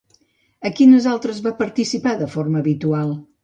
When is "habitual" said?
2.67-3.17